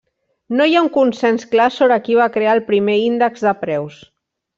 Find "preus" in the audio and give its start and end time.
3.65-4.01